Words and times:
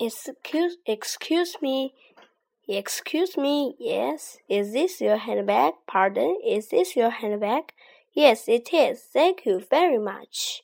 Excuse, 0.00 0.76
excuse 0.86 1.56
me. 1.62 1.94
Excuse 2.68 3.36
me. 3.36 3.76
Yes. 3.78 4.38
Is 4.48 4.72
this 4.72 5.00
your 5.00 5.16
handbag? 5.18 5.74
Pardon. 5.86 6.38
Is 6.44 6.68
this 6.68 6.96
your 6.96 7.10
handbag? 7.10 7.72
Yes, 8.12 8.48
it 8.48 8.72
is. 8.72 9.02
Thank 9.12 9.44
you 9.44 9.62
very 9.68 9.98
much. 9.98 10.62